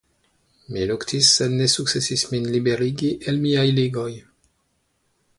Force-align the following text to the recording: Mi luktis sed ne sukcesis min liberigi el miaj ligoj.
Mi 0.75 0.85
luktis 0.91 1.27
sed 1.41 1.51
ne 1.59 1.67
sukcesis 1.73 2.23
min 2.31 2.47
liberigi 2.55 3.11
el 3.33 3.37
miaj 3.43 3.67
ligoj. 3.81 4.09